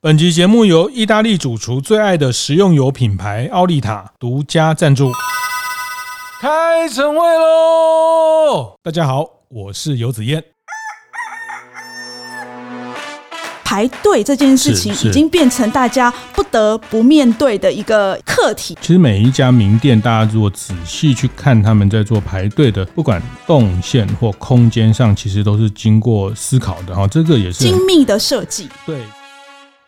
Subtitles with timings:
[0.00, 5.10] 本集节目由意大利主厨最爱的食用油品牌奥利塔独家赞助。
[6.40, 8.74] 开晨会喽！
[8.80, 10.44] 大家好，我是游子燕。
[13.64, 18.78] 排队这件事情已经变成大家不得不面对的一个课题。
[18.80, 27.04] 其实每一家名店，大家如果仔细去看他们在做排队的，不管动线或空间上，其实都是经过思考的哈。
[27.08, 28.68] 这个也是精密的设计。
[28.86, 29.02] 对。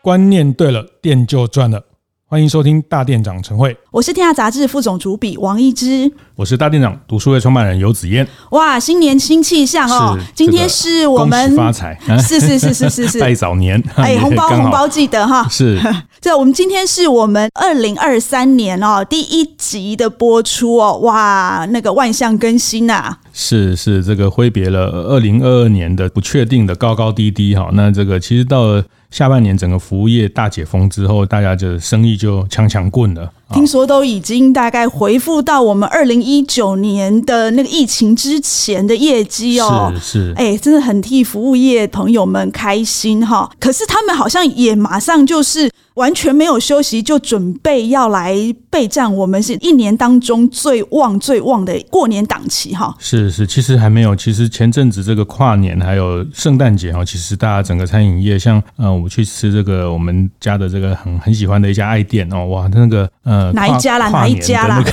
[0.03, 1.83] 观念对了，店就赚了。
[2.25, 8.27] 欢迎收听大店长晨会，我是天下杂志副总主笔王一之，我是大店长读书会创办人游子燕。
[8.51, 10.17] 哇，新年新气象哦！
[10.33, 15.47] 今天是我们发财，是是是是是是 拜早年，哎， 红包红包记得哈。
[15.49, 15.77] 是，
[16.19, 23.17] 这我们今天是我们二零二三年哦第一集的播出哦，哇，那个万象更新呐。
[23.33, 27.69] 是是，这个挥别了二零二二年的不确定的高高低低哈。
[27.73, 28.83] 那这个其实到了。
[29.11, 33.31] 下半年整个服务业大解封之后，大家就生意就强强棍了。
[33.53, 39.91] 听说都已经大概回复到我们二零一九年的那个疫情之前的业绩哦。
[39.95, 43.49] 是是，哎，真的很替服务业朋友们开心哈。
[43.59, 45.69] 可是他们好像也马上就是。
[45.95, 48.33] 完全没有休息，就准备要来
[48.69, 49.13] 备战。
[49.13, 52.95] 我们是一年当中最旺、最旺的过年档期，哈。
[52.97, 54.15] 是是，其实还没有。
[54.15, 64.09] 其实前阵子这个跨年还有圣诞节，哈，其实大家整个餐饮业，像呃，我去吃这个我们家的这个很很喜欢的一家爱店哦，哇，那个呃，哪一家啦？
[64.09, 64.83] 哪一家啦？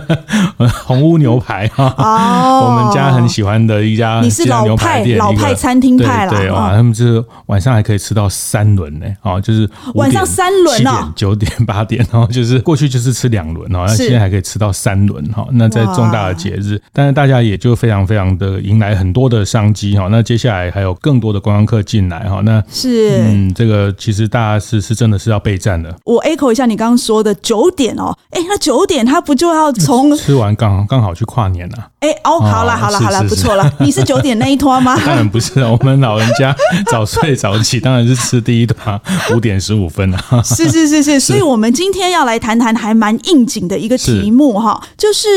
[0.86, 10.20] 红屋牛排哈，哦， 我们家很喜欢的一家，你是老派老派餐厅派啦，对哇，他们是晚上还可以吃到三轮呢，哦，就是晚上。
[10.30, 15.44] 三轮哦，九点八点然后，就是过去就是吃两轮哦，那现在还可以吃到三轮哈。
[15.52, 20.06] 那在重大的节日，但是大家也就非常非常的迎来很多的商机哈。
[20.10, 22.40] 那接下来还有更多的观光客进来哈。
[22.44, 25.94] 那是嗯，这个其实大家是是真的是要备战的。
[26.04, 31.76] 我 echo 一下你刚刚说的九点哦，哎，那九点他不就要从吃完刚好刚好去跨年了？
[32.00, 33.72] 哎哦，好了好了好了，不错了。
[33.80, 34.94] 你是九点那一摊吗？
[35.06, 36.54] 当然不是，我们老人家
[36.90, 39.00] 早睡早起，当然是吃第一摊，
[39.34, 40.42] 五点十五分啊。
[40.44, 45.28] 是是是是， 所以我们今天要来谈谈还蛮应景的一个题目哈，就是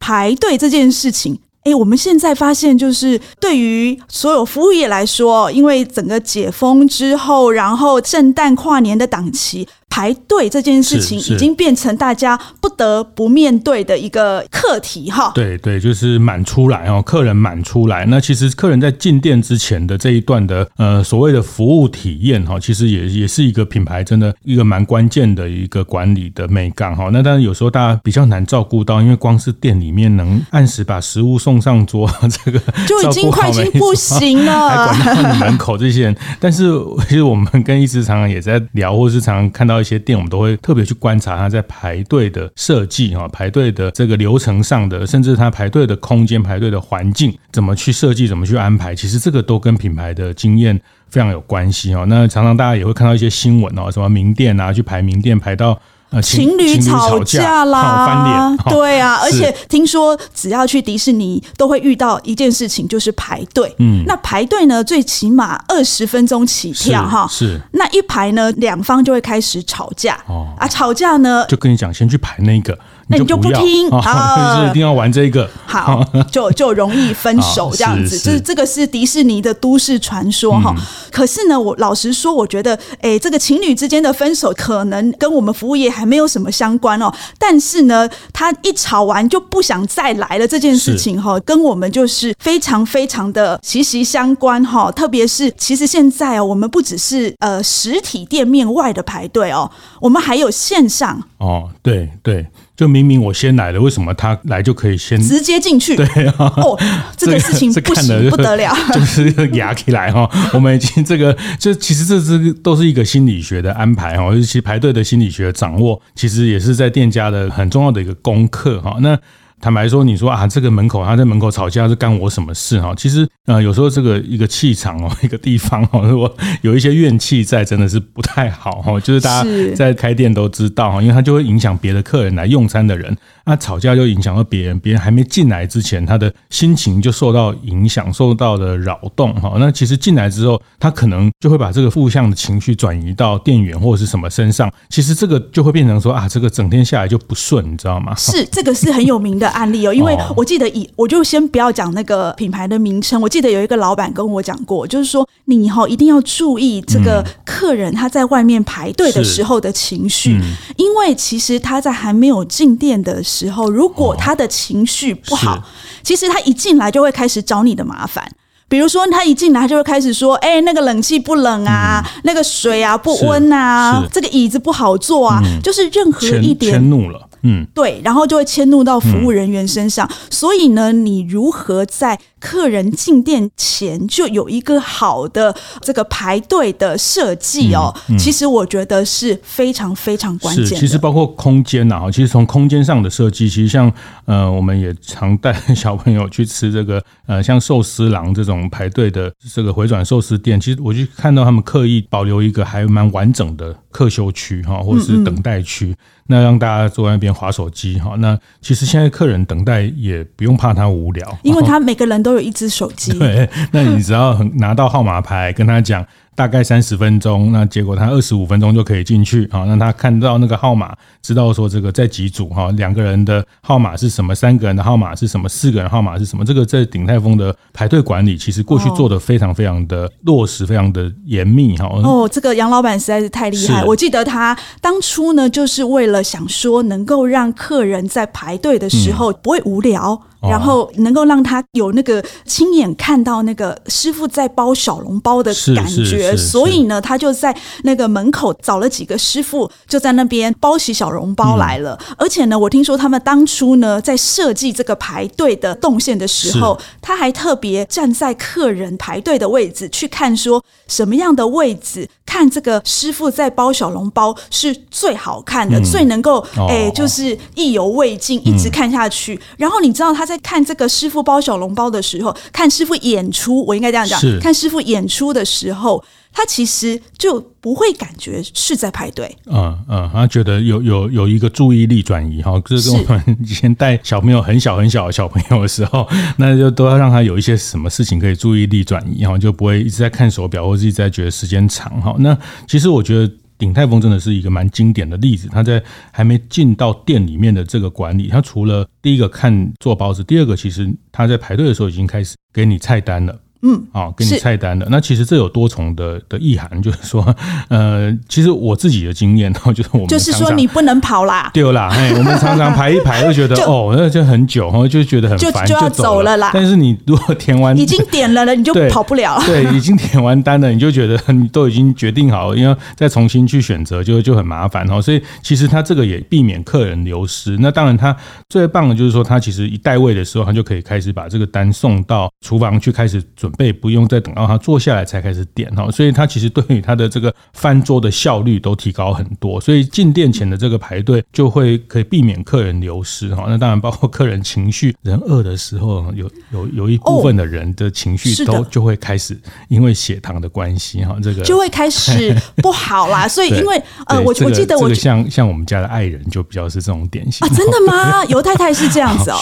[0.00, 1.38] 排队这件事情。
[1.64, 9.68] 哎，我们现在发现，就是对于所有服务业来说，因为整个解封之后，然后圣诞跨年的档期。
[9.92, 15.30] 排队这件事情已经变成大家不得不面对的一个课题哈。
[15.34, 18.06] 对对，就是满出来哦，客人满出来。
[18.06, 27.10] 那其实客人在进店之前的这一段的呃所谓的服务体验哈，其实也也是一个品牌真的一个蛮关键的一个管理的美感哈。
[27.12, 32.10] 那当然有时候大家比较难照顾到，因为光是店里面能按时把食物送上桌，
[32.42, 36.16] 这个就已经快已经不行了， 还管到你门口这些人。
[36.40, 36.72] 但是
[37.10, 39.81] 其实我们跟一直常常也在聊，或是常常看到。
[39.82, 52.06] 一些店，我们都会特别去观察它在排队的设计啊，排队的这个流程上的，甚至它排队的空间、排队的环境怎么去设计、怎么去安排，其实这个都跟品牌的经验非常有关系哦。
[52.08, 55.78] 那常常大家也会看到一些新闻哦，什么名店啊，去排名店排到。
[56.20, 63.74] 情侣吵架啦，翻脸， 对啊，而且听说只要去迪士尼，都会遇到一件事情，就是排队。
[63.78, 67.26] 嗯，那排队呢，最起码二十分钟起跳哈。
[67.30, 70.18] 是，那一排呢，两方就会开始吵架。
[70.26, 72.76] 哦，啊，吵架呢，就跟你讲，先去排那个。
[73.12, 74.56] 那你就不听啊？
[74.56, 78.18] 就是一定要玩这个，好，就就容易分手这样子。
[78.18, 80.74] 就是这个是迪士尼的都市传说哈。
[81.10, 87.12] 可是呢，我老实说，我觉得，哎，这个情侣之间的分手可能跟我们服务业还没有什么相关哦。
[87.38, 94.90] 但是呢，他一吵完就不想再来了这件事情哈，跟我们就是非常非常的息息相关哈。
[94.90, 99.70] 特别是，其实现在哦，我们不只是呃实体店面外的排队哦，
[100.00, 102.46] 我们还有线上哦，对对。
[102.82, 105.94] 就明明我先来了，为什么他来就可以先直接进去？
[105.94, 106.76] 对啊，哦，
[107.16, 110.28] 这个事情不行，不得了， 就是压起来哈。
[110.52, 118.96] 我们已经这个，就其实这是都是一个心理学的安排哈，尤其排队的心理学掌握，其实也是在店家的很重要的一个功课哈。
[119.00, 119.16] 那。
[119.62, 122.92] 坦白说，你说啊，这个门口他在门口吵架是干我什么事哈？
[122.96, 128.98] 其实呃，有时候这个一个气场哦， 一个地方哦，如果有一些怨气在，真的是不太好哈。
[128.98, 133.16] 就是大家在开店都知道哈，因为他就会影响别的客人来用餐的人。
[133.44, 139.54] 那吵架就影响到别人，别人还没进来之前，他的心情就受到影响，受到了扰动哈。
[139.60, 144.72] 那其实进来之后，他可能就会把这个负向的情绪转移到店员或者是什么身上。
[144.88, 148.12] 其实这个就会变成说啊，这个整天下来就不顺，你知道吗？
[148.16, 149.51] 是这个是很有名的。
[149.52, 160.40] 案例哦，因为我记得以我就先不要讲那个品牌的名称，我记得有一个老板跟我讲过，就是说你以后一定要注意这个客人他在外面排队的时候的情绪，
[160.76, 165.62] 因为其实他在还没有进店的时候，如果他的情绪不好，
[166.02, 168.26] 其实他一进来就会开始找你的麻烦。
[168.68, 180.06] 比如说，他一进来，他就会开始说：“哎、欸，那个冷气不冷啊，嗯、那个水啊不温啊，这个椅子不好坐啊，嗯、就是任何一点迁怒了。”嗯，对，然后就会迁怒到服务人员身上。
[180.08, 187.94] 嗯、所以呢，你如何在客人进店前就有一个好的这个排队的设计哦？
[188.08, 190.76] 嗯嗯、其实我觉得是非常非常关键的。
[190.76, 193.90] 其实包括空间呐，其实从空间上的设计，其实像
[194.24, 205.94] 呃，我们也常带小朋友去吃这个 呃，像寿司郎这种排队的这个回转寿司店，其实我就看到他们刻意保留一个还蛮完整的客休区哈，或者是等待区。
[206.28, 213.12] 那让大家坐在那边划手机哈，那其实现在客人等待也不用怕他无聊，因为他每个人都有一只手机。
[213.18, 216.04] 对，那你只要拿到号码牌，跟他讲。
[216.34, 219.64] 大概三十分钟，那结果他二十五分钟就可以进去啊。
[219.64, 226.42] 那他看到那个号码，知道说这个在几组哈，两个人的号码是什么，三个人的号码是什么，四个人号码是什么。
[226.42, 231.86] 这个在鼎泰丰的排队管理，其实过去做的非常非常的落实，非常的严密哈。
[232.02, 233.84] 哦，这个杨老板实在是太厉害。
[233.84, 240.18] 我记得他当初呢，就是为了想说能够让客人在排队的时候不会无聊。
[240.42, 251.96] 然后能够让他有那个亲眼看到那个师傅在包小笼包的感觉，所以呢，他就在那个门口找了几个师傅，就在那边包起小笼包来了。
[252.08, 269.34] 嗯、而且呢，我听说他们当初呢，在设计这个排队的动线的时候，他还特别站在客人排队的位置去看，说什么样的位置看这个师傅在包小笼包是最好看的，嗯、最能够哎，就是意犹未尽，一直看下去。
[269.34, 270.31] 嗯、然后你知道他在。
[270.32, 276.02] 在看这个师傅包小笼包的时候，看师傅演出，我应该这样讲：是看师傅演出的时候，
[276.32, 279.36] 他其实就不会感觉是在排队。
[279.44, 292.16] 嗯嗯，他觉得有有有一个注意力转移哈，就是跟我们以前带小朋友很小很小的小朋友的时候， 那就都要让他有一些什么事情可以注意力转移哈，就不会一直在看手表或者一直在觉得时间长哈。
[292.20, 292.34] 那
[292.66, 293.30] 其实我觉得。
[293.62, 295.80] 鼎泰丰真的是一个蛮经典的例子，他在
[296.10, 303.38] 还没进到店里面的这个管理，他除了第一个看做包子，第二个其实他在排队的时候已经开始给你菜单了。
[303.62, 304.86] 嗯，啊，给你菜单的。
[304.90, 307.24] 那其实这有多重的的意涵， 就是说，
[307.68, 316.50] 呃，其实我自己的经验， 就是我们就是说你不能跑啦，对啦，哎，我们常常排一排， 就觉得哦，那就很久，然后就觉得很烦，就要走了啦。
[316.52, 319.40] 但是你如果填完，已经点了了，你就跑不了。
[319.46, 325.00] 对，已经点完单了，你就觉得你都已经决定好了，因为再重新去选择就就很麻烦哦。
[325.00, 327.56] 所以其实他这个也避免客人流失。
[327.60, 328.16] 那当然，他
[328.48, 343.46] 最棒的就是说，他其实一带位的时候，他就可以开始把这个单送到厨房去开始准备，不用再等到他坐下来才开始点哈，所以他其实对于他的这个翻桌的效率都提高很多，所以进店前的这个排队就会可以避免客人流失哈。
[343.48, 349.38] 那当然包括客人情绪，人饿的时候有有有一部分的人的情绪都就会开始
[349.68, 353.26] 因为血糖的关系哈，这个就会开始不好啦。
[353.28, 358.24] 所以因为呃，我我记得我像像我们家的爱人就比较是这种典型啊，真的吗？
[358.28, 359.38] 尤太太是这样子哦，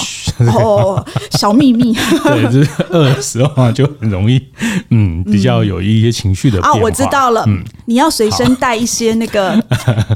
[0.55, 4.41] 哦，小秘密，对，就是饿的时候啊就很容易。
[4.91, 7.45] 嗯，比较有一些情绪的啊，我知道了。
[7.47, 9.63] 嗯，你要随身带一些那个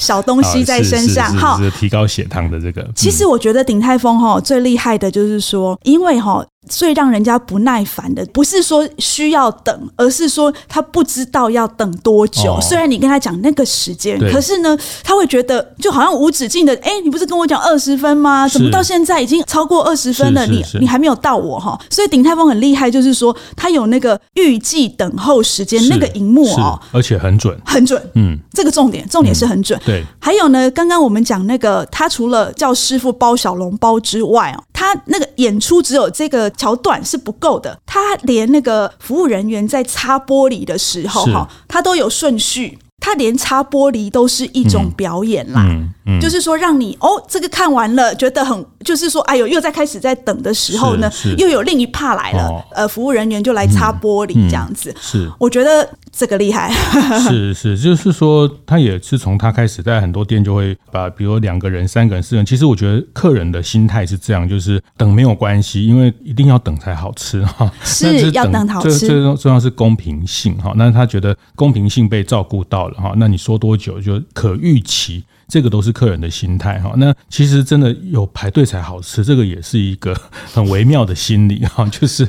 [0.00, 2.88] 小东西在身上， 好，提高血糖的这个。
[2.96, 6.44] 其实我觉得鼎泰丰哈最厉害的就是说，因为哈。
[6.68, 12.54] 最让人家不耐烦的，不是说需要等，而是说他不知道要等多久。
[12.54, 16.74] 哦、虽然你跟他讲那个时间，可是呢，他会觉得就好像无止境的。
[16.82, 18.48] 哎，你不是跟我讲二十分吗？
[18.48, 20.46] 怎么到现在已经超过二十分了？
[20.46, 21.78] 你你还没有到我哈。
[21.90, 28.00] 所以鼎泰丰很厉害，就是说他有那个预计等候时间那个荧幕哦，而且很准，很准。
[28.14, 29.78] 嗯，这个重点重点是很准。
[29.80, 36.50] 嗯、对，还有呢，刚刚我们讲那个，他除了叫师傅包小笼包之外哦，他那个演出只有这个。
[36.64, 42.78] 桥段是不够的，他连那个服务人员在擦玻璃的时候，哈，他都有顺序。
[43.00, 54.90] 他连擦玻璃都是一种表演啦，嗯嗯嗯、就是说让你哦，这个看完了觉得很，就是说哎呦，又在开始在等的时候呢，又有另一帕来了，哦、呃，服务人员就来擦玻璃这样子。
[54.90, 56.70] 嗯嗯、是，我觉得这个厉害，
[57.26, 62.46] 是是，就是说他也是从他开始，在很多店就会把，比如两个人、三个人、四个人。
[62.46, 67.70] 其实我觉得客人的心态是这样，就是等没有关系，因为一定要等才好吃哈。
[67.82, 70.72] 是要等好吃，最最重要是公平性哈。
[70.76, 75.24] 那他觉得公平性被照顾到了哈，那你说多久就可预期。
[75.48, 80.14] 这个都是客人的心态哈，那其实真的有排队才好吃，这个也是一个
[80.52, 81.86] 很微妙的心理哈。
[81.86, 82.26] 就是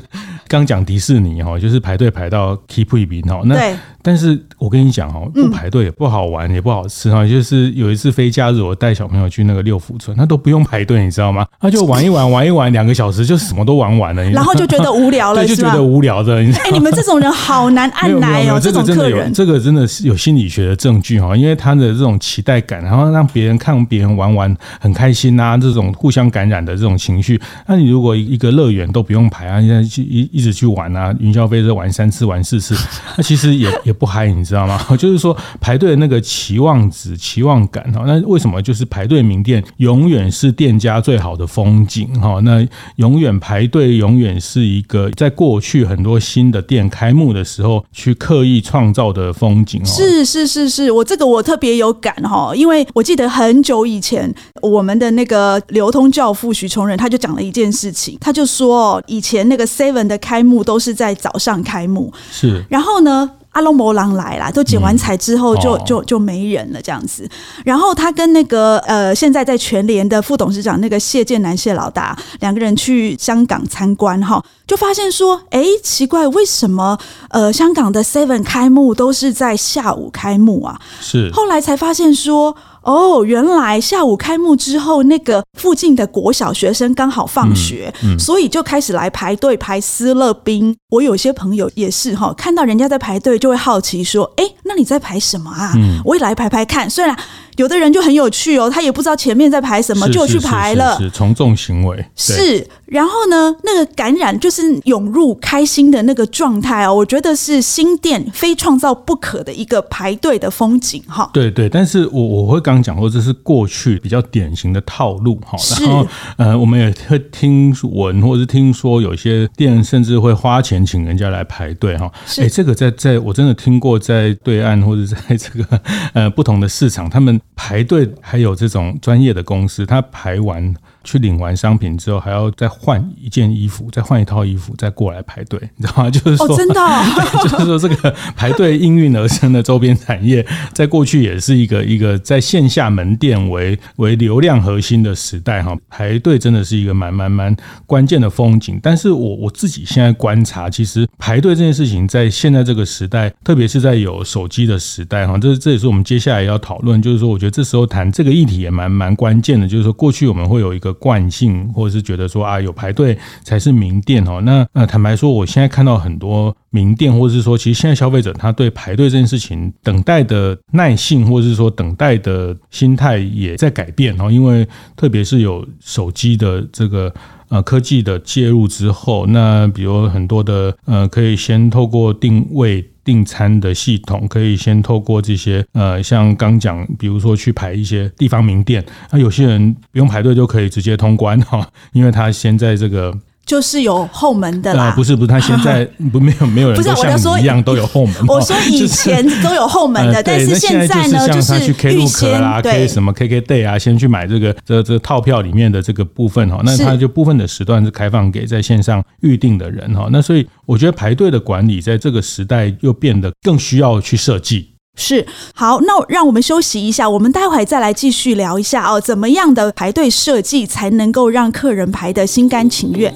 [0.48, 3.42] 刚讲迪士尼哈，就是排队排到 keep 一名哈。
[3.46, 3.56] 那
[4.02, 7.25] 但是我跟你讲哈，不排队也不好玩，也不好吃哈。
[7.25, 11.46] 就是有一次非假日，我带小朋友去那个六福村，他都不用排队，你知道吗？
[11.60, 16.36] 他就玩一玩，玩一玩，两个小时就什么都玩完了，然后就觉得无聊了，就觉得无聊的。
[16.38, 23.06] 哎，你们这种人好难按耐哦，这个真的有，这个真的是有心理学的证据哈，因为他的这种期待感，然后。
[23.16, 27.40] 让别人看别人玩玩很开心啊，这种互相感染的这种情绪。
[27.66, 32.75] 那你如果一个乐园都不用排啊，现在去一一直去玩啊，云霄飞车玩三次玩四次，
[33.15, 34.77] 那其实也也不嗨，你知道吗？
[35.00, 38.04] 就是说排队的那个期望值、期望感哈。
[38.06, 42.42] 那为什么就是排队名店永远是店家最好的风景哈？
[42.44, 49.86] 那永远排队永远是一个在过去很多新的店开幕的时候去刻意创造的风景。
[49.86, 53.06] 是是是是，我这个我特别有感哈，因为我。
[53.06, 67.29] 记得很久以前，我们的那个流通教父许崇仁他就讲了一件事情，他就说，以前那个 Seven 的开幕都是在早上开幕，是，然后呢，阿龙摩狼来啦，都剪完彩之后就、嗯哦、就就没人了这样子。
[67.63, 76.98] 然后他跟那个呃，现在在全联的副董事长那个谢建南谢老大两个人去香港参观哈，就发现说，哎，奇怪，为什么
[77.29, 80.79] 呃香港的 Seven 开幕都是在下午开幕啊？
[81.00, 82.55] 是，后来才发现说。
[82.86, 90.75] 哦，原来下午开幕之后，那个附近的国小学生刚好放学，嗯嗯、所以就开始来排队排斯乐冰。
[90.89, 95.74] 我有些朋友也是哈，看到人家在排队，就会好奇说：“哎，那你在排什么啊？
[95.75, 97.18] 嗯、我也来排排看。”虽然。
[97.58, 100.98] 有的人就很有趣哦，他也不知道前面在排什么，就去排了。
[100.98, 102.06] 是从众行为。
[102.16, 111.30] 是，然后呢，那个感染就是涌入开心的那个状态哦，我觉得是新店非创造不可的一个排队的风景哈。
[111.34, 115.58] 对对，但是我我会刚刚讲过，这是过去比较典型的套路哈。
[115.80, 116.08] 然后
[116.38, 122.12] 呃，我们也会听闻或者是听说有些店甚至会花钱请人家来排队哈。
[122.38, 125.80] 哎，这个在在我真的听过，在对岸或者在这个
[126.14, 127.40] 呃不同的市场，他们。
[127.56, 130.74] 排队还有这种专业的公司，他排完
[131.06, 136.10] 去领完商品之后，还要再换一件衣服，再换一套衣服，再过来排队， 你知道吗？
[136.12, 137.04] 就是说，哦、真的、哦，
[137.48, 145.78] 就是说，这个排队应运而生的周边产业，在过去也是一个一个在线下门店为为流量核心的时代哈。
[145.88, 148.80] 排队真的是一个蛮蛮蛮关键的风景。
[148.82, 160.95] 但是我我自己现在观察，其实排队这件事情在现在这个时代，特别是在有手机的时代哈，这这也是我们接下来要讨论，就是说，我觉得这时候谈这个议题也蛮蛮关键的，就是说，过去我们会有一个。
[160.96, 164.42] 惯性，或者是觉得说啊，有排队才是名店哦。
[164.42, 174.29] 那呃，坦白说，我现在看到很多名店，或者是说，其实现在消费者他对排队这件事情等待的耐性，或者是说等待的心态也在改变哦。
[174.29, 174.67] 因为
[174.98, 177.13] 特别是有手机的这个
[177.48, 182.86] 呃科技的介入之后，那比如很多的呃，可以先透过定位。
[183.05, 193.15] 订餐的系统可以先透过这些呃，像刚讲，比如说去排一些地方名店，那有些人不用排队就可以直接通关哈，因为他先在这个。
[193.46, 198.16] 就是有后门的啦，不是不是，他现在 不没有没有人都像你一样都有后门。
[198.28, 214.75] 我说以前都有后门的， 但是现在呢，就是他去 Klook 啦，K 什么 KKday 啊，先去买这个这这套票里面的这个部分哈，那他就部分的时段是开放给在线上预定的人哈，那所以我觉得排队的管理在这个时代又变得更需要去设计。
[214.98, 223.14] 是，好，那让我们休息一下，我们待会再来继续聊一下哦，怎么样的排队设计才能够让客人排得心甘情愿？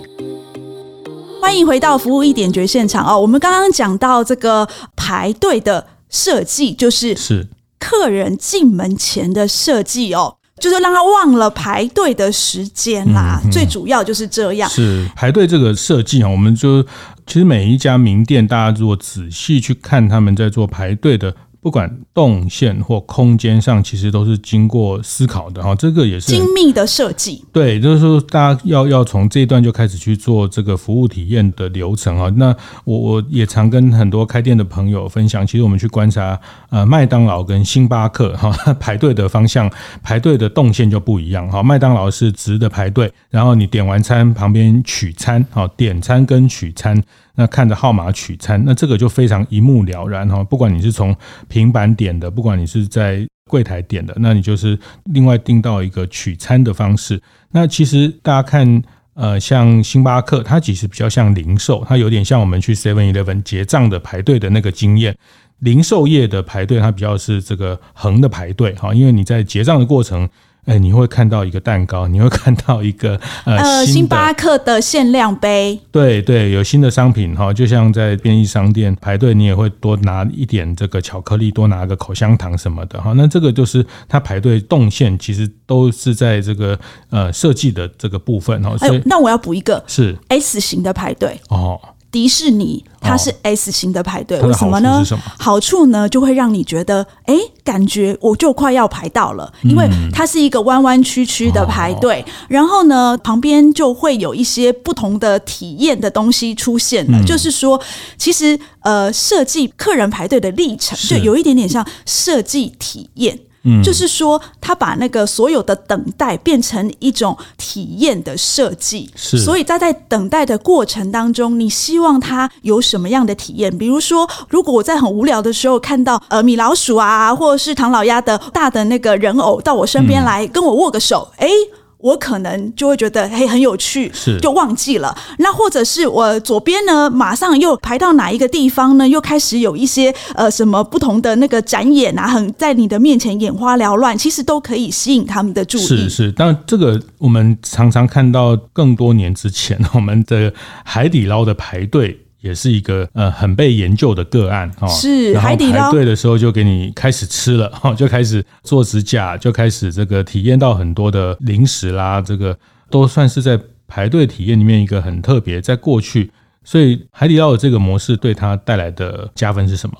[1.41, 4.67] 欢迎回到服务一点绝现场哦，我们刚刚讲到这个
[4.97, 7.47] 排队的设计，就是是
[7.79, 14.69] 客人进门前的设计哦，就是让他忘了排队的时间啦，嗯嗯、最主要就是这样。
[14.69, 16.83] 是排队这个设计啊，我们就
[17.25, 21.33] 其实每一家名店，大家如果仔细去看他们在做排队的。
[21.61, 25.75] 不管动线或空间上，其实都是经过思考的哈。
[25.75, 27.43] 这个也是精密的设计。
[27.51, 32.31] 对，就是说，大家要要从这一段就开始去做这个服务体验的流程啊。
[32.37, 36.39] 那我我也常跟很多开店的朋友分享，其实我们去观察
[36.69, 39.69] 呃麦当劳跟星巴克哈排队的方向、
[40.01, 41.61] 排队的动线就不一样哈。
[41.61, 47.03] 麦当劳是直的排队，然后你点完餐旁边取餐，好点餐跟取餐。
[47.35, 50.43] 那看着号码取餐，那这个就非常一目了然哈。
[50.43, 51.15] 不管你是从
[51.47, 57.21] 平板点的，不管你是在柜台点的，那你就是另外订到一个取餐的方式。
[57.51, 58.83] 那其实大家看，
[59.13, 65.15] 呃，像星巴克，它其实比较像零售，它有点像我们去 Seven Eleven 结账的排队的那个经验。
[65.59, 70.29] 零售业的排队，它比较是这个横的排队哈，因为你在结账的过程。
[70.65, 75.79] 哎，你会看到一个蛋糕，你会看到一个呃，呃星巴克的限量杯。
[75.91, 83.13] 对对，有新的商品哈，就像在便利商店排队，你也会多拿一点这个巧克力，多拿个口香糖什么的哈。
[83.13, 88.77] 那这个就是它排队动线，其实都是在这个呃设计的这个部分哈。
[88.77, 91.79] 所以、哎、那我要补一个是 S 型的排队哦。
[92.11, 95.03] 迪士尼它是 S 型的排队，哦、为什么呢？
[95.37, 107.19] 好处呢，就会让你觉得，哎，感觉我就快要排到了，因为它是一个弯弯曲曲的排队，嗯、然后呢，旁边就会有一些不同的体验的东西出现了。
[107.19, 107.79] 嗯、就是说，
[108.17, 113.39] 其实呃，设计客人排队的历程，就有一点点像设计体验。
[113.69, 119.37] 嗯，就是说，他把那个所有的等待变成一种体验的设计，是。
[119.37, 123.77] 所以，他在等待的过程当中，你希望他有什么样的体验？
[123.77, 131.78] 比如说，如果我在很无聊的时候看到呃米老鼠啊，或者是唐老鸭的大的那个人偶到我身边来跟我握个手，哎、嗯。
[131.99, 135.15] 我可能就会觉得嘿很有趣，是就忘记了。
[135.39, 139.07] 那或者是我左边呢，马上又排到哪一个地方呢？
[139.07, 145.81] 又开始有一些呃什么不同的那个展演啊，很在你的面前眼花缭乱，其实都可以吸引他们的注意。
[145.81, 150.53] 是是，但这个我们常常看到更多年之前 我们的
[150.85, 152.25] 海底捞的排队。
[152.41, 162.57] 也是一个呃很被研究的个案哈，是海底捞排队的时候就给你开始吃了 哈，就开始做指甲，就开始这个体验到很多的零食啦，这个
[162.89, 165.61] 都算是在排队体验里面一个很特别。
[165.61, 166.31] 在过去，
[166.63, 169.95] 所以海底捞的这个模式对它带来的加分是什么？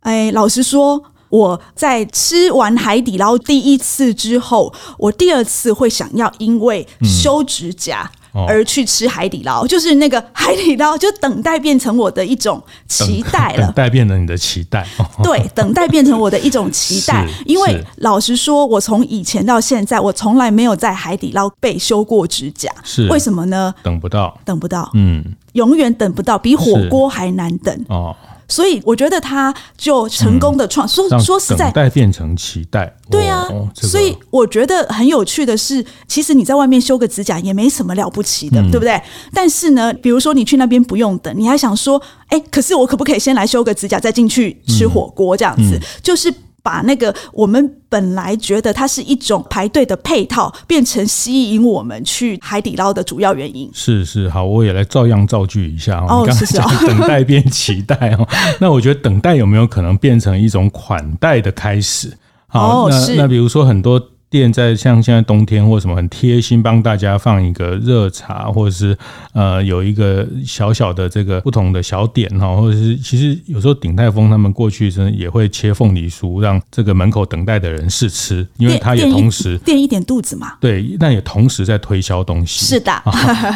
[0.00, 8.10] 哎，老实说，我在吃完海底捞第一次之后，我第二次会想要因为修指甲。
[8.34, 13.66] 嗯而去吃海底捞，就是那个海底捞，就等待变成我的一种期待了。
[13.66, 14.86] 等待变成你的期待，
[15.22, 17.26] 对，等待变成我的一种期待。
[17.44, 22.70] 因为老实说，我从以前到现在，我从来没有在海底捞被修过指甲。
[22.82, 23.74] 是为什么呢？
[23.82, 25.22] 等不到，等不到，嗯，
[25.52, 28.16] 永远等不到，比火锅还难等哦。
[28.52, 33.48] 所以我觉得他就成功的创说说实在，等待变成期待，对啊。
[33.74, 39.00] 所以我觉得很有趣的是，其实你在外面修个指甲也没什么了不起的，对不对？
[39.32, 45.80] 但是呢，比如说你去那边不用等，你还想说，哎，可是我可不可以先来修个指甲，再进去吃火锅这样子？
[46.02, 46.32] 就是。
[46.62, 53.68] 把那个我们本来觉得它是一种排队的配套，变成吸引我们去海底捞的主要原因。
[53.72, 56.24] 是是，好，我也来照样造句一下哦。
[56.26, 58.28] 刚才讲等待变期待哦，
[58.60, 62.16] 那我觉得等待有没有可能变成一种款待的开始？
[62.46, 64.00] 好，那那比如说很多。
[64.32, 68.96] 店在像现在冬天或什么很贴心帮大家放一个热茶，或者是
[69.34, 80.54] 呃有一个小小的这个不同的小点哈，或者是其实有时候鼎泰丰他们过去真的也会切凤梨酥让这个门口等待的人试吃，因为他也同时垫一点肚子嘛。
[80.58, 82.64] 对，那也同时在推销东西。
[82.64, 83.02] 是的，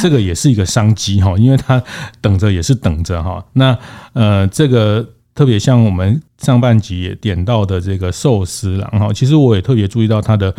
[0.03, 1.83] 这个也是一个商机哈，因为他
[2.21, 3.43] 等着也是等着哈。
[3.55, 3.77] 那
[4.13, 5.09] 呃这个。
[5.37, 10.53] 特别像我们上半集也点到的这个寿司郎哈，其实我也特别注意到它的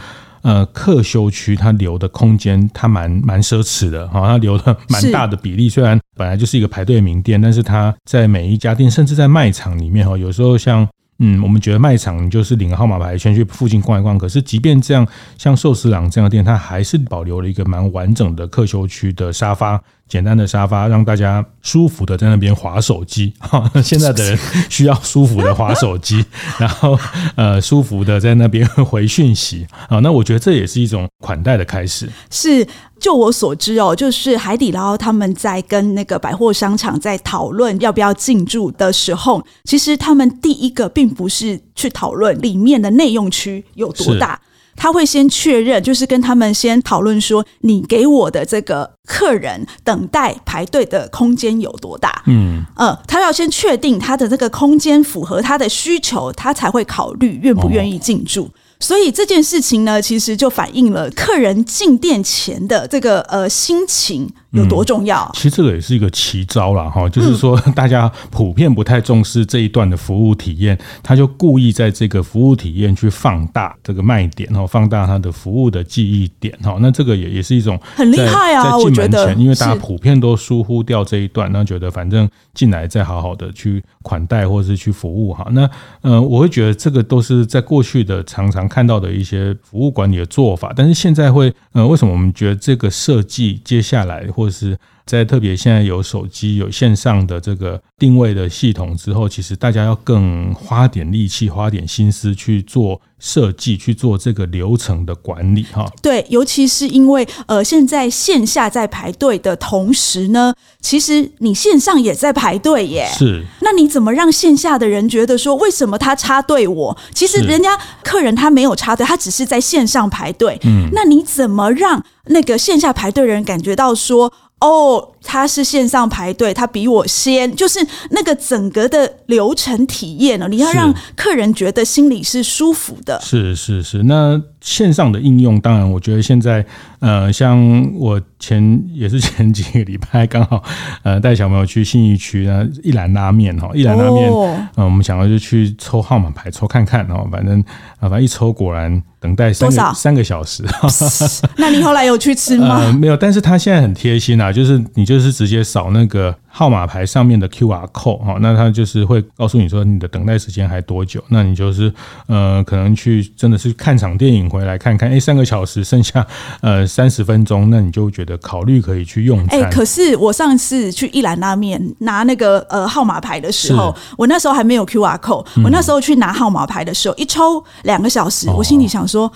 [0.43, 5.67] 呃客休区，它留的空间它蛮蛮奢侈的哈，它留了蛮大的比例。
[5.67, 10.87] 虽然本来就是一个排队名店，但是它在每一家店，甚至在卖场里面哈，有时候像
[11.19, 15.07] 嗯，我们觉得卖场你就是领个号码牌先去附近逛一逛，可是即便这样，
[15.39, 19.81] 像寿司郎这样的店，它还是保留了一个蛮完整的客休区的沙发。
[20.07, 23.33] 简单的沙发，让大家舒服的在那边划手机。
[23.83, 24.39] 现在的人
[24.69, 26.23] 需要舒服的划手机，
[26.57, 26.97] 然后
[27.35, 29.67] 呃舒服的在那边回讯息。
[29.89, 32.09] 啊，那我觉得这也是一种款待的开始。
[32.29, 32.65] 是，
[32.99, 44.39] 就我所知哦，就是海底捞他们在跟那个百货商场在讨论要不要进驻的时候，其实他们第一个并不是去讨论里面的内用区有多大。
[44.77, 52.23] 他会先确认，就是跟他们先讨论说，你给我的这个客人等待排队的空间有多大？
[52.27, 58.43] 嗯，呃，他要先确定他的这个空间符合他的需求，他才会考虑愿不愿意进驻。
[58.43, 65.23] 哦所以这件事情呢，其实就反映了客人进店前的这个呃心情有多重要。
[65.23, 85.69] 嗯、其实这个也是一个奇招啦，哈，就是说 大家普遍不太重视这一段的服务体验，他就故意在这个服务体验去放大这个卖点，哈，放大他的服务的记忆点，哈，那这个也也是一种很厉害啊，我觉得，因为大家普遍都疏忽掉这一段，那觉得反正进来再好好的去款待或者是去服务，哈，那
[86.01, 94.75] 呃，我会觉得这个都是在过去的常常看到的一些服务管理的做法，但是现在会，呃，为什么我们觉得这个设计接下来或者是？
[95.07, 105.89] 在特别现在有手机、有线上的这个定位的系统之后，其实大家要更花点力气、花点心思去做设计、去做这个流程的管理，哈。
[106.01, 113.07] 对，尤其是因为呃，现在线下在排队的同时呢，其实你线上也在排队耶。
[113.17, 113.45] 是。
[113.61, 116.97] 那你怎么让线下的人觉得说，为什么他插队我？
[117.13, 120.59] 其实人家客人他没有插队，他只是在线上排队。
[120.65, 120.89] 嗯。
[120.91, 124.33] 那你怎么让那个线下排队的人感觉到说？
[124.59, 133.21] 哦，他是线上排队，他比我先，就是那个整个的流程体验呢，你要让客人觉得心里是舒服的。
[133.21, 136.65] 是是是，那线上的应用，当然，我觉得现在，
[136.99, 137.57] 呃，像
[137.93, 140.61] 我前也是前几个礼拜刚好，
[141.03, 147.61] 呃，带小朋友去信义区呢，一兰拉面哈，一兰拉面，嗯、呃，我们想要就去抽号码牌，抽看看哦，反正
[147.99, 149.01] 啊，反正一抽果然。
[149.19, 150.63] 等待三个三个小时，
[151.57, 152.75] 那你后来有去吃吗？
[152.81, 156.35] 呃，没有，但是他现在很贴心啊，就是你就是直接扫那个。
[156.57, 161.93] 号码牌上面的 QR code 哈，那它就是会告诉你说你的等待时间还多久，那你就是
[162.25, 166.25] 呃可能去真的是看场电影回来看看，哎、欸、三个小时剩下
[166.61, 169.59] 呃三十分钟，那你就觉得考虑可以去用餐。
[169.59, 179.31] 哎、欸，可是我上次去一兰拉面拿那个呃号码牌的时候，我那时候还没有 QR code，我那时候去拿号码牌的时候，一抽两个小时，我心里想说。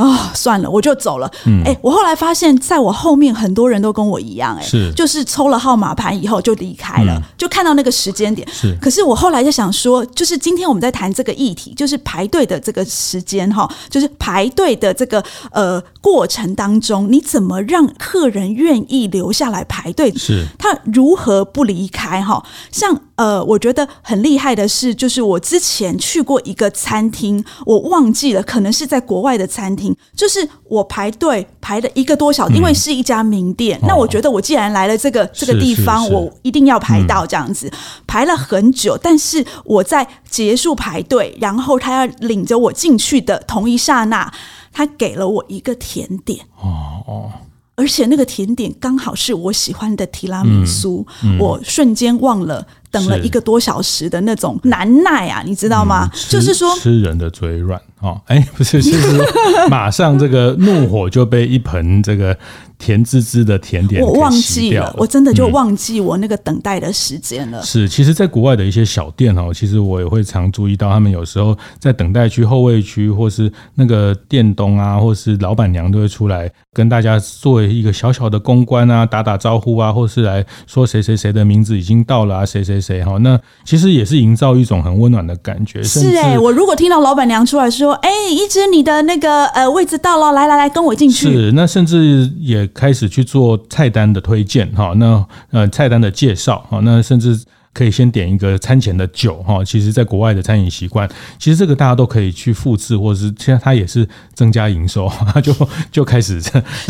[0.00, 1.26] 啊、哦，算了，我就走了。
[1.26, 8.48] 哎、嗯欸，我后来发现，在我后面很多人都跟我一样、欸，哎，是，就是抽了号码牌以后就离开了，嗯、就看到那个时间点。
[8.50, 20.10] 是，可是我后来就想说，就是今天我们在谈这个议题，就是排队的这个时间哈，就是排队的这个呃过程当中，你怎么让客人愿意留下来排队？
[20.14, 22.22] 是，他如何不离开？
[22.22, 22.98] 哈，像。
[23.20, 33.78] 呃，我觉得很厉害的是，就是我之前去过一个餐厅，我忘记了，可能是在国外的餐厅，就是我排队排了一个多小时，因为是一家名店。
[33.82, 37.70] 嗯、那我觉得我既然来了这个这个地方，我一定要排到这样子，
[38.06, 38.96] 排了很久。
[38.96, 44.32] 但是我在结束排队，然后他要领着我进去的同一刹那，
[44.72, 46.46] 他给了我一个甜点。
[46.62, 47.30] 哦哦。
[47.76, 56.10] 而且那个甜点刚好是我喜欢的提拉米苏，嗯嗯、我瞬间忘了等了一个多小时的那种难耐啊，你知道吗？
[56.12, 59.24] 嗯、就是说吃人的嘴软哦，哎，不是，就是说
[59.68, 62.36] 马上这个怒火就被一盆这个。
[62.80, 67.62] 甜滋滋的甜点，我忘记了，我真的就忘记我那个等待的时间了。
[67.62, 83.18] 是，其实，在国外的一些小店哦，其实我也会常注意到，他们有时候在等待区、后卫区，或是那个店东啊，或是老板娘都会出来跟大家做一个小小的公关啊，打打招呼啊，或是来说谁谁谁的名字已经到了啊，谁谁谁哈。
[83.18, 85.82] 那其实也是营造一种很温暖的感觉。
[85.82, 92.69] 是哎，我如果听到老板娘出来说：“哎，一直你的那个呃位置到了，来来来，跟我进去。”是，那甚至也。
[92.74, 97.40] 开始去做菜单的推荐哈，那呃菜单的介绍哈，那甚至。
[97.72, 105.08] 可以先点一个餐前的酒哈，其实，在国外的餐饮习惯，其实这个大家都可以去复制，或者是现在它也是增加营收，
[105.40, 105.54] 就
[105.92, 106.42] 就开始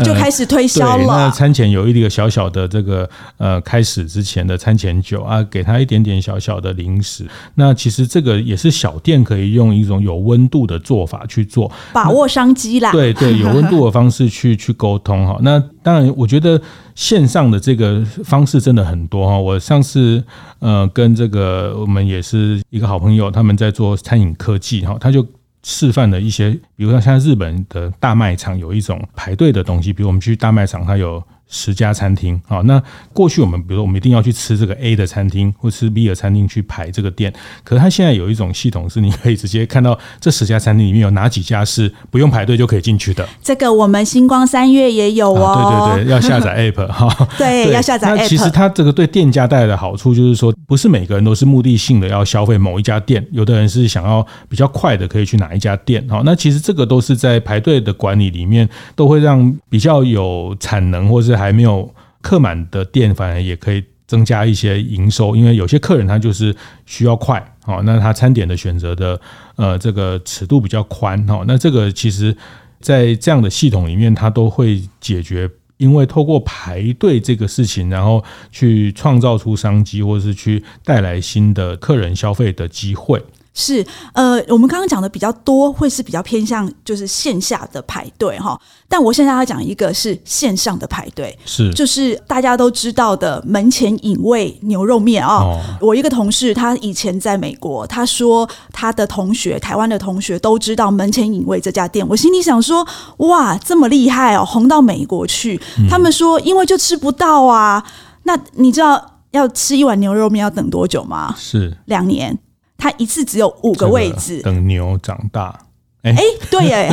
[0.03, 1.05] 就开始推销了。
[1.05, 7.27] 那餐前有一个小小的这个呃，开始之前的餐前酒啊，给他一点点小小的零食。
[7.53, 12.91] 那其实这个也是小店可以用一种有温度的做法去做，把握商机啦。
[12.91, 15.37] 对对，有温度的方式去去沟通哈。
[15.43, 16.61] 那当然，我觉得。
[16.93, 20.21] 线上的这个方式真的很多哈，我上次
[20.59, 25.25] 呃跟这个我们也是一个好朋友，他们在做餐饮科技哈，他就
[25.63, 31.23] 示范了一些，比如说像日本的大卖场有一种排队的东西，比如我们去大卖场，它有。
[31.51, 32.81] 十家餐厅，好，那
[33.13, 37.31] 过去我们比如说我们一定要去吃这个 A 的餐厅或吃 B 的餐厅去排这个店，
[37.63, 43.27] 可是它现在有一种系统是你可以直接看到这十家餐厅里面有哪几家是不用排队就可以进去的。
[43.43, 45.45] 这个我们星光三月也有哦。
[45.45, 47.27] 啊、对对对， 要下载 App 哈。
[47.37, 48.27] 对，要下载 App。
[48.29, 56.07] 其实它这个对店家带来的好处就是说，不是每个人都是目的性的要消费某一家店，有的人是想要比较快的可以去哪一家店。
[56.07, 69.19] 好，那其实这个都是在排队的管理里面都会让比较有产能或是还没有客满的店，反而也可以增加一些营收，因为有些客人他就是需要快，好，那他餐点的选择的
[69.55, 72.35] 呃这个尺度比较宽，哈，那这个其实
[72.79, 83.23] 在这样的系统里面，它都会解决，因为透过排队这个事情，然后去创造出商机，或者是去带来新的客人消费的机会。
[83.53, 88.59] 是，呃，我们刚刚讲的比较多，会是比较偏向就是线下的排队哈。
[88.87, 95.43] 但我现在要讲一个是线上的排队，是，就是大家都知道的门前隐味牛肉面啊。
[95.43, 102.07] 哦，我一个同事，他以前在美国，他说他的同学，台湾的同学都知道门前隐味这家店。
[102.07, 102.87] 我心里想说，
[103.17, 105.59] 哇，这么厉害哦，红到美国去。
[105.89, 107.83] 他们说，因为就吃不到啊。
[108.23, 111.35] 那你知道要吃一碗牛肉面要等多久吗？
[111.37, 112.39] 是两年。
[112.81, 115.55] 它一次只有五个位置，等牛长大。
[116.01, 116.91] 哎、欸，对耶，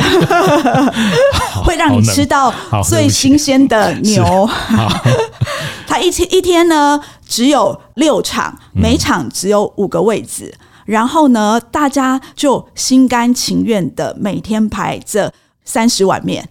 [1.65, 2.53] 会让你吃到
[2.87, 4.47] 最新鲜的牛。
[5.87, 15.33] 它一天一天呢只有六场，每场只有五个位置，嗯、然后呢，大家就心甘情愿的每天排这
[15.65, 16.47] 三十碗面。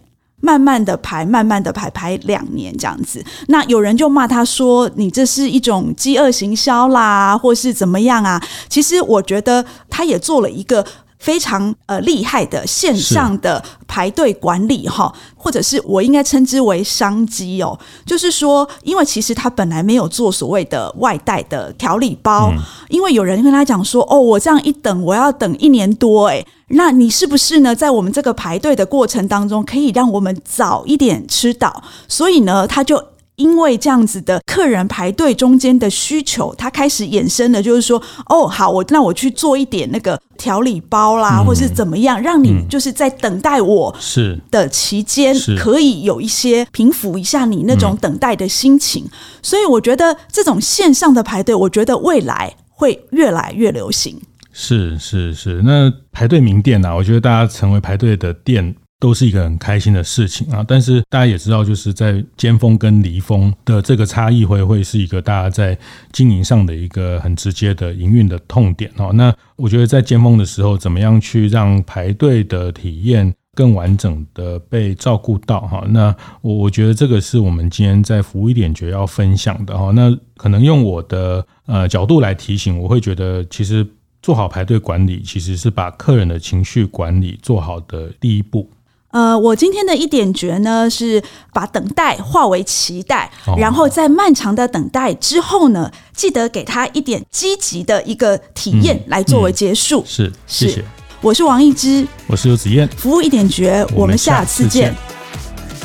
[0.49, 3.23] 慢慢的排，慢慢的排，排两年这样子。
[3.49, 10.83] 那有人就骂他说：“你这是一种饥饿行销啦，或是怎么样啊？”其实我觉得他也做了一个
[11.19, 17.77] 非常呃厉害的线上的排队管理哈，或者是我应该称之为商机哦。
[18.05, 22.57] 就是说，因为其实他本来没有做所谓的外带的调理包，嗯、
[22.89, 26.45] 因为有人跟他讲说：“哦，我这样一等，我要等一年多。”诶。
[26.71, 27.75] 那你是不是呢？
[27.75, 31.81] 在我们这个排队的过程当中，可以让我们早一点吃到？
[32.07, 33.03] 所以呢，他就
[33.39, 44.37] 因为这样子的客人排队中间的需求，他开始衍生的，就是说，哦，好，我那我去做一点那个调理包啦，嗯、或是怎么样，让你就是在等待我是。
[44.51, 49.05] 的期间，可以有一些平复一下你那种等待的心情。
[49.41, 54.19] 所以我觉得这种线上的排队，我觉得未来会越来越流行。
[54.51, 60.63] 是是是，那排队名店啊，我觉得大家成为排队的店都是一个很开心的事情啊。
[60.67, 65.77] 但是大家也知道，就是在尖峰跟离峰的这个差异会会是一个大家在
[66.11, 69.11] 经营上的一个很直接的营运的痛点哦。
[69.13, 75.83] 那我觉得在尖峰的时候，怎么样去让排队的体验更完整的被照顾到哈？
[75.89, 79.91] 那我我觉得这个是我们今天在服务一点觉要分享的哈。
[79.91, 83.87] 那可能用我的呃角度来提醒，我会觉得其实。
[84.21, 88.69] 做好排队管理，其实是把客人的情绪管理做好的第一步。
[89.11, 100.01] 呃，我今天的一点诀呢，是把等待化为期待，哦、然后在漫长的等待之后呢，记得给他一点积极的一个体验来作为结束。
[100.01, 100.85] 嗯嗯、是，谢谢。
[101.21, 104.95] 我是王一之，我是游子燕，服务一点诀，我们下次见。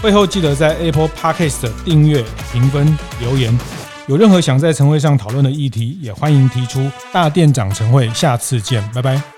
[0.02, 3.58] 会后记得在 Apple Podcast 订阅、评分、留言。
[4.06, 6.90] 有任何想在晨会上讨论的议题，也欢迎提出。
[7.10, 9.33] 大店长晨会，下次见，拜拜。